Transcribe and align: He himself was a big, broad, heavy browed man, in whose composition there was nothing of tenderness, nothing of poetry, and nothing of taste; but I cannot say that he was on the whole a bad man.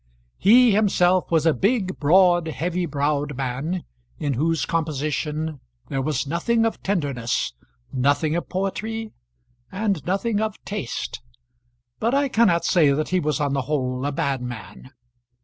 He 0.39 0.71
himself 0.71 1.29
was 1.29 1.45
a 1.45 1.53
big, 1.53 1.99
broad, 1.99 2.47
heavy 2.47 2.87
browed 2.87 3.37
man, 3.37 3.83
in 4.17 4.33
whose 4.33 4.65
composition 4.65 5.59
there 5.89 6.01
was 6.01 6.25
nothing 6.25 6.65
of 6.65 6.81
tenderness, 6.81 7.53
nothing 7.93 8.35
of 8.35 8.49
poetry, 8.49 9.11
and 9.71 10.03
nothing 10.03 10.41
of 10.41 10.55
taste; 10.65 11.21
but 11.99 12.15
I 12.15 12.29
cannot 12.29 12.65
say 12.65 12.91
that 12.91 13.09
he 13.09 13.19
was 13.19 13.39
on 13.39 13.53
the 13.53 13.61
whole 13.69 14.03
a 14.03 14.11
bad 14.11 14.41
man. 14.41 14.89